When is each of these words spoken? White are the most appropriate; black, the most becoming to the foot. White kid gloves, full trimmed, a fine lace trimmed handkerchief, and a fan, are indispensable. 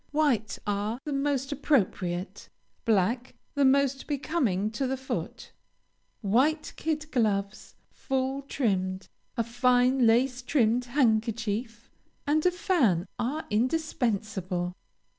White 0.09 0.57
are 0.65 0.99
the 1.03 1.13
most 1.13 1.51
appropriate; 1.51 2.49
black, 2.85 3.35
the 3.53 3.63
most 3.63 4.07
becoming 4.07 4.71
to 4.71 4.87
the 4.87 4.97
foot. 4.97 5.51
White 6.21 6.73
kid 6.75 7.11
gloves, 7.11 7.75
full 7.91 8.41
trimmed, 8.41 9.09
a 9.37 9.43
fine 9.43 10.07
lace 10.07 10.41
trimmed 10.41 10.85
handkerchief, 10.85 11.91
and 12.25 12.43
a 12.47 12.51
fan, 12.51 13.05
are 13.19 13.45
indispensable. 13.51 14.73